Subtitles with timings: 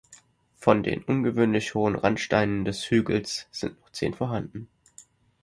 [0.57, 4.67] Von den ungewöhnlich hohen Randsteinen des Hügels sind noch zehn vorhanden.